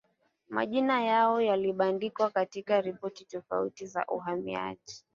[0.49, 5.05] majina yao yalibandikwa katika ripoti tofauti za uhamiaji